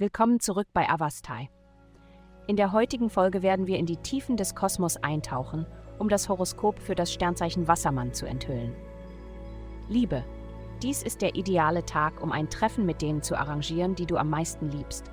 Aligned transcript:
Willkommen 0.00 0.40
zurück 0.40 0.68
bei 0.72 0.88
Avastai. 0.88 1.50
In 2.46 2.56
der 2.56 2.72
heutigen 2.72 3.10
Folge 3.10 3.42
werden 3.42 3.66
wir 3.66 3.76
in 3.76 3.84
die 3.84 3.98
Tiefen 3.98 4.38
des 4.38 4.54
Kosmos 4.54 4.96
eintauchen, 4.96 5.66
um 5.98 6.08
das 6.08 6.28
Horoskop 6.30 6.80
für 6.80 6.94
das 6.94 7.12
Sternzeichen 7.12 7.68
Wassermann 7.68 8.14
zu 8.14 8.24
enthüllen. 8.26 8.74
Liebe. 9.88 10.24
Dies 10.82 11.02
ist 11.02 11.20
der 11.20 11.34
ideale 11.34 11.84
Tag, 11.84 12.22
um 12.22 12.32
ein 12.32 12.48
Treffen 12.48 12.86
mit 12.86 13.02
denen 13.02 13.22
zu 13.22 13.36
arrangieren, 13.36 13.94
die 13.94 14.06
du 14.06 14.16
am 14.16 14.30
meisten 14.30 14.70
liebst. 14.70 15.10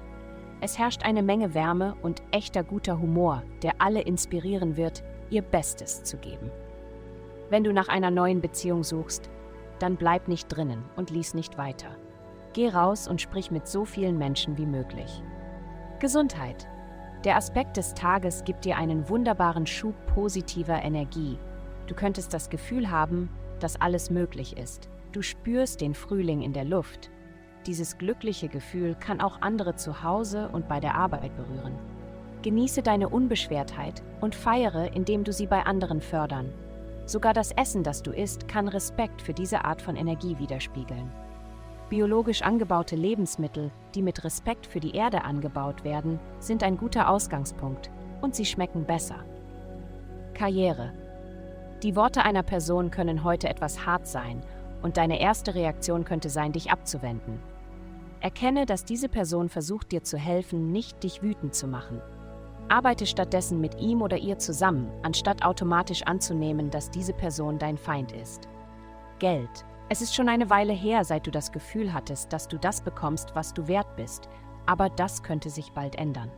Es 0.62 0.80
herrscht 0.80 1.04
eine 1.04 1.22
Menge 1.22 1.54
Wärme 1.54 1.96
und 2.02 2.24
echter 2.32 2.64
guter 2.64 2.98
Humor, 3.00 3.44
der 3.64 3.82
alle 3.82 4.02
inspirieren 4.02 4.78
wird, 4.78 5.04
ihr 5.30 5.42
Bestes 5.42 6.04
zu 6.04 6.16
geben. 6.16 6.50
Wenn 7.50 7.66
du 7.66 7.74
nach 7.74 7.90
einer 7.90 8.10
neuen 8.10 8.40
Beziehung 8.40 8.86
suchst, 8.86 9.30
dann 9.80 9.98
bleib 9.98 10.30
nicht 10.30 10.48
drinnen 10.48 10.86
und 10.96 11.10
lies 11.10 11.34
nicht 11.34 11.58
weiter. 11.58 11.98
Geh 12.58 12.70
raus 12.70 13.08
und 13.08 13.22
sprich 13.22 13.52
mit 13.52 13.68
so 13.68 13.86
vielen 13.86 14.18
Menschen 14.18 14.58
wie 14.58 14.66
möglich. 14.66 15.22
Gesundheit. 16.00 16.68
Der 17.24 17.36
Aspekt 17.36 17.78
des 17.78 17.94
Tages 17.94 18.46
gibt 18.46 18.66
dir 18.66 18.78
einen 18.78 19.08
wunderbaren 19.10 19.68
Schub 19.68 19.94
positiver 20.08 20.82
Energie. 20.82 21.38
Du 21.86 21.94
könntest 21.94 22.34
das 22.34 22.50
Gefühl 22.50 22.90
haben, 22.90 23.30
dass 23.60 23.80
alles 23.80 24.10
möglich 24.10 24.58
ist. 24.58 24.90
Du 25.12 25.22
spürst 25.22 25.82
den 25.82 25.94
Frühling 25.94 26.42
in 26.42 26.52
der 26.52 26.66
Luft. 26.66 27.12
Dieses 27.68 28.00
glückliche 28.00 28.48
Gefühl 28.48 28.96
kann 28.96 29.22
auch 29.22 29.40
andere 29.42 29.76
zu 29.76 30.02
Hause 30.02 30.50
und 30.52 30.68
bei 30.68 30.80
der 30.80 30.96
Arbeit 30.96 31.38
berühren. 31.38 31.78
Genieße 32.42 32.82
deine 32.82 33.10
Unbeschwertheit 33.10 34.02
und 34.20 34.34
feiere, 34.34 34.96
indem 34.96 35.24
du 35.24 35.32
sie 35.32 35.46
bei 35.46 35.64
anderen 35.64 36.02
fördern. 36.02 36.52
Sogar 37.06 37.34
das 37.34 37.52
Essen, 37.52 37.84
das 37.84 38.02
du 38.02 38.10
isst, 38.10 38.48
kann 38.48 38.68
Respekt 38.68 39.22
für 39.22 39.36
diese 39.36 39.64
Art 39.64 39.80
von 39.80 39.96
Energie 39.96 40.40
widerspiegeln. 40.40 41.12
Biologisch 41.90 42.42
angebaute 42.42 42.98
Lebensmittel, 42.98 43.72
die 43.96 44.02
mit 44.02 44.26
Respekt 44.26 44.68
für 44.68 44.82
die 44.82 44.96
Erde 44.96 45.24
angebaut 45.24 45.86
werden, 45.86 46.20
sind 46.40 46.62
ein 46.62 46.78
guter 46.78 47.10
Ausgangspunkt 47.10 47.90
und 48.20 48.36
sie 48.36 48.46
schmecken 48.46 48.84
besser. 48.84 49.24
Karriere. 50.34 50.92
Die 51.84 51.96
Worte 51.96 52.24
einer 52.24 52.44
Person 52.44 52.92
können 52.92 53.24
heute 53.24 53.48
etwas 53.48 53.86
hart 53.86 54.06
sein 54.06 54.42
und 54.82 54.98
deine 54.98 55.22
erste 55.22 55.56
Reaktion 55.56 56.04
könnte 56.04 56.30
sein, 56.30 56.52
dich 56.52 56.72
abzuwenden. 56.72 57.40
Erkenne, 58.20 58.66
dass 58.66 58.84
diese 58.84 59.08
Person 59.08 59.48
versucht 59.48 59.92
dir 59.94 60.04
zu 60.04 60.18
helfen, 60.18 60.72
nicht 60.72 61.04
dich 61.04 61.22
wütend 61.22 61.56
zu 61.56 61.68
machen. 61.68 62.02
Arbeite 62.68 63.06
stattdessen 63.06 63.62
mit 63.62 63.80
ihm 63.80 64.02
oder 64.02 64.18
ihr 64.18 64.40
zusammen, 64.40 64.90
anstatt 65.04 65.46
automatisch 65.46 66.04
anzunehmen, 66.04 66.70
dass 66.70 66.90
diese 66.90 67.14
Person 67.14 67.60
dein 67.60 67.78
Feind 67.78 68.12
ist. 68.12 68.50
Geld. 69.20 69.66
Es 69.90 70.02
ist 70.02 70.14
schon 70.14 70.28
eine 70.28 70.50
Weile 70.50 70.74
her, 70.74 71.06
seit 71.06 71.26
du 71.28 71.32
das 71.32 71.54
Gefühl 71.54 71.94
hattest, 71.94 72.34
dass 72.34 72.50
du 72.50 72.58
das 72.58 72.82
bekommst, 72.82 73.36
was 73.36 73.54
du 73.54 73.70
wert 73.70 73.96
bist, 73.96 74.28
aber 74.66 74.90
das 74.90 75.24
könnte 75.24 75.50
sich 75.50 75.72
bald 75.72 75.96
ändern. 75.96 76.30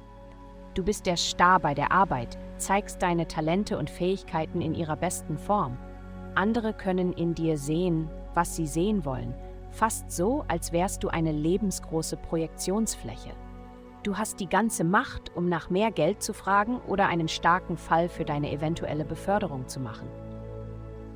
Du 0.75 0.83
bist 0.83 1.07
der 1.07 1.17
Star 1.17 1.59
bei 1.59 1.73
der 1.73 1.91
Arbeit, 1.91 2.37
zeigst 2.57 3.01
deine 3.01 3.27
Talente 3.27 3.79
und 3.79 3.89
Fähigkeiten 3.89 4.61
in 4.61 4.75
ihrer 4.75 4.95
besten 4.95 5.39
Form. 5.39 5.79
Andere 6.35 6.73
können 6.73 7.11
in 7.11 7.33
dir 7.33 7.57
sehen, 7.57 8.07
was 8.35 8.55
sie 8.55 8.67
sehen 8.67 9.03
wollen, 9.03 9.33
fast 9.71 10.11
so, 10.11 10.45
als 10.47 10.71
wärst 10.71 11.03
du 11.03 11.09
eine 11.09 11.31
lebensgroße 11.31 12.17
Projektionsfläche. 12.17 13.31
Du 14.03 14.15
hast 14.15 14.39
die 14.39 14.47
ganze 14.47 14.83
Macht, 14.83 15.35
um 15.35 15.49
nach 15.49 15.71
mehr 15.71 15.89
Geld 15.89 16.21
zu 16.21 16.33
fragen 16.33 16.79
oder 16.87 17.07
einen 17.07 17.27
starken 17.27 17.77
Fall 17.77 18.09
für 18.09 18.25
deine 18.25 18.51
eventuelle 18.51 19.05
Beförderung 19.05 19.67
zu 19.67 19.79
machen. 19.79 20.07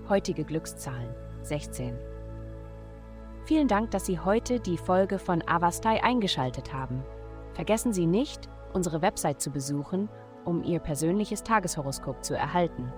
Heutige 0.09 0.43
Glückszahlen 0.43 1.13
16. 1.43 2.12
Vielen 3.45 3.67
Dank, 3.67 3.91
dass 3.91 4.05
Sie 4.05 4.19
heute 4.19 4.61
die 4.61 4.77
Folge 4.77 5.19
von 5.19 5.43
Avastai 5.45 6.01
eingeschaltet 6.01 6.73
haben. 6.73 7.03
Vergessen 7.53 7.91
Sie 7.91 8.05
nicht, 8.05 8.47
unsere 8.71 9.01
Website 9.01 9.41
zu 9.41 9.51
besuchen, 9.51 10.07
um 10.45 10.63
Ihr 10.63 10.79
persönliches 10.79 11.43
Tageshoroskop 11.43 12.23
zu 12.23 12.35
erhalten. 12.35 12.91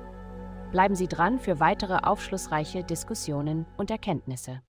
Bleiben 0.72 0.96
Sie 0.96 1.08
dran 1.08 1.40
für 1.40 1.60
weitere 1.60 1.98
aufschlussreiche 1.98 2.84
Diskussionen 2.84 3.66
und 3.78 3.90
Erkenntnisse. 3.90 4.62